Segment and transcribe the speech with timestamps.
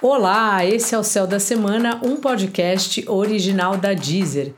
[0.00, 4.54] Olá, esse é o Céu da Semana, um podcast original da Deezer.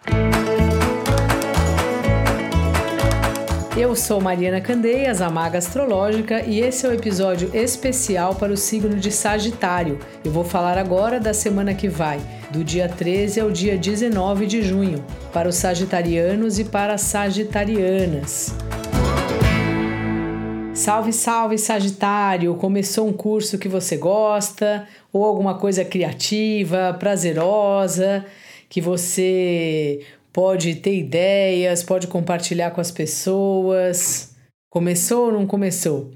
[3.74, 8.52] Eu sou Mariana Candeias, a Maga Astrológica, e esse é o um episódio especial para
[8.52, 9.98] o signo de Sagitário.
[10.22, 12.20] Eu vou falar agora da semana que vai,
[12.50, 15.02] do dia 13 ao dia 19 de junho,
[15.32, 18.54] para os sagitarianos e para as sagitarianas.
[20.80, 22.54] Salve, salve, Sagitário!
[22.54, 28.24] Começou um curso que você gosta ou alguma coisa criativa, prazerosa,
[28.66, 30.00] que você
[30.32, 34.34] pode ter ideias, pode compartilhar com as pessoas.
[34.70, 36.12] Começou ou não começou?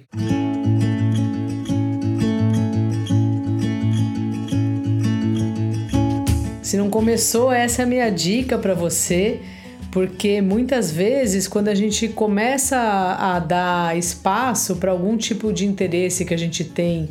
[6.62, 9.42] Se não começou, essa é a minha dica para você
[9.94, 16.24] porque muitas vezes quando a gente começa a, dar espaço para algum tipo de interesse
[16.24, 17.08] que a gente tem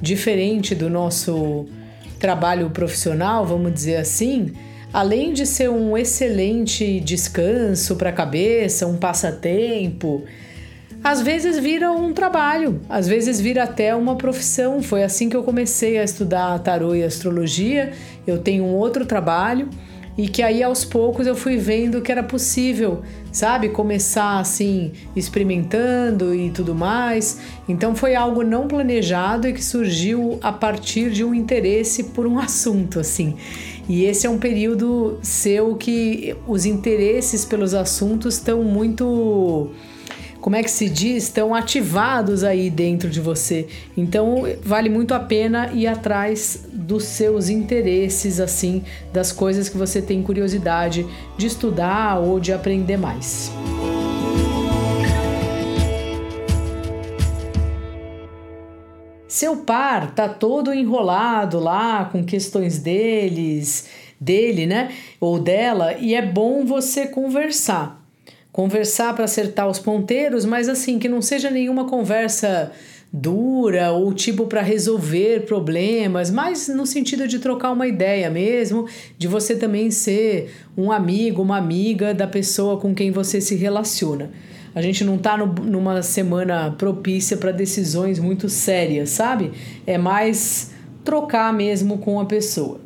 [0.00, 1.66] diferente do nosso
[2.18, 4.50] trabalho profissional, vamos dizer assim,
[4.90, 10.24] além de ser um excelente descanso para a cabeça, um passatempo,
[11.04, 14.82] às vezes vira um trabalho, às vezes vira até uma profissão.
[14.82, 17.92] Foi assim que eu comecei a estudar tarô e astrologia.
[18.26, 19.68] Eu tenho um outro trabalho
[20.16, 26.34] e que aí aos poucos eu fui vendo que era possível, sabe, começar assim experimentando
[26.34, 27.40] e tudo mais.
[27.68, 32.38] Então foi algo não planejado e que surgiu a partir de um interesse por um
[32.40, 33.36] assunto assim.
[33.88, 39.70] E esse é um período seu que os interesses pelos assuntos estão muito
[40.42, 43.68] como é que se diz, estão ativados aí dentro de você.
[43.96, 48.82] Então vale muito a pena ir atrás dos seus interesses, assim,
[49.12, 51.06] das coisas que você tem curiosidade
[51.38, 53.52] de estudar ou de aprender mais.
[59.28, 63.88] Seu par tá todo enrolado lá com questões deles,
[64.20, 64.90] dele, né?
[65.20, 68.01] Ou dela, e é bom você conversar
[68.52, 72.70] conversar para acertar os ponteiros, mas assim, que não seja nenhuma conversa
[73.12, 78.86] dura ou tipo para resolver problemas, mas no sentido de trocar uma ideia mesmo,
[79.18, 84.30] de você também ser um amigo, uma amiga da pessoa com quem você se relaciona.
[84.74, 89.52] A gente não tá no, numa semana propícia para decisões muito sérias, sabe?
[89.86, 90.70] É mais
[91.04, 92.80] trocar mesmo com a pessoa.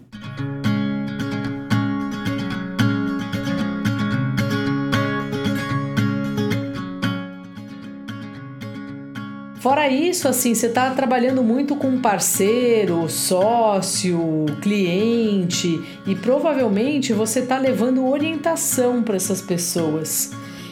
[9.66, 17.58] Fora isso, assim, você está trabalhando muito com parceiro, sócio, cliente e provavelmente você está
[17.58, 20.30] levando orientação para essas pessoas.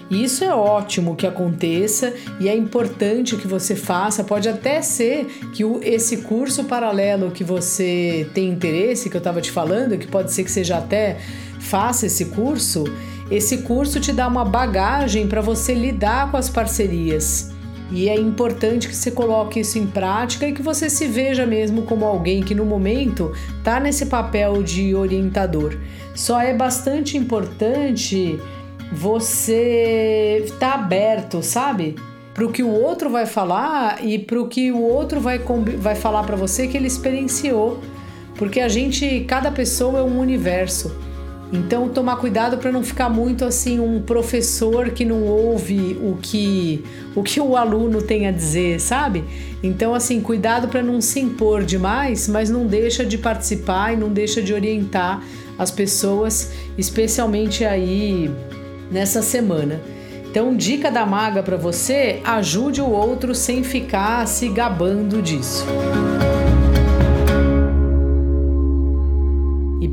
[0.09, 4.23] E isso é ótimo que aconteça e é importante que você faça.
[4.23, 9.41] Pode até ser que o, esse curso paralelo que você tem interesse, que eu estava
[9.41, 11.19] te falando, que pode ser que seja até
[11.59, 12.85] faça esse curso,
[13.29, 17.54] esse curso te dá uma bagagem para você lidar com as parcerias.
[17.91, 21.83] E é importante que você coloque isso em prática e que você se veja mesmo
[21.83, 25.77] como alguém que no momento está nesse papel de orientador.
[26.15, 28.41] Só é bastante importante
[28.93, 31.97] você estar tá aberto, sabe?
[32.33, 35.39] Para o que o outro vai falar e para o que o outro vai,
[35.79, 37.81] vai falar para você que ele experienciou.
[38.37, 40.93] Porque a gente, cada pessoa é um universo.
[41.55, 46.85] Então, tomar cuidado para não ficar muito assim um professor que não ouve o que
[47.15, 49.23] o que o aluno tem a dizer, sabe?
[49.63, 54.09] Então, assim, cuidado para não se impor demais, mas não deixa de participar e não
[54.09, 55.23] deixa de orientar
[55.57, 58.29] as pessoas, especialmente aí
[58.91, 59.81] nessa semana.
[60.29, 65.65] Então, dica da maga para você: ajude o outro sem ficar se gabando disso.